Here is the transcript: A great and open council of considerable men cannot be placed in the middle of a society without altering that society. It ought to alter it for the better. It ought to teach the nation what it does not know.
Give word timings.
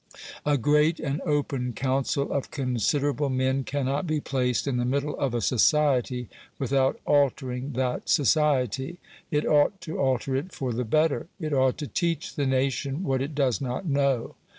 A 0.47 0.57
great 0.57 0.99
and 0.99 1.21
open 1.27 1.73
council 1.73 2.31
of 2.33 2.49
considerable 2.49 3.29
men 3.29 3.63
cannot 3.63 4.07
be 4.07 4.19
placed 4.19 4.65
in 4.65 4.77
the 4.77 4.83
middle 4.83 5.15
of 5.19 5.35
a 5.35 5.41
society 5.41 6.27
without 6.57 6.99
altering 7.05 7.73
that 7.73 8.09
society. 8.09 8.97
It 9.29 9.45
ought 9.45 9.79
to 9.81 9.99
alter 9.99 10.35
it 10.35 10.53
for 10.53 10.73
the 10.73 10.85
better. 10.85 11.27
It 11.39 11.53
ought 11.53 11.77
to 11.77 11.87
teach 11.87 12.33
the 12.35 12.47
nation 12.47 13.03
what 13.03 13.21
it 13.21 13.35
does 13.35 13.61
not 13.61 13.85
know. 13.85 14.33